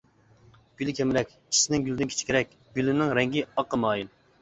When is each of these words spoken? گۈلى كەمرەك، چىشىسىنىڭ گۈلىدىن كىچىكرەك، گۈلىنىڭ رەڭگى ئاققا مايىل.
گۈلى 0.81 0.95
كەمرەك، 1.01 1.35
چىشىسىنىڭ 1.35 1.87
گۈلىدىن 1.91 2.13
كىچىكرەك، 2.15 2.59
گۈلىنىڭ 2.81 3.17
رەڭگى 3.21 3.49
ئاققا 3.55 3.85
مايىل. 3.89 4.15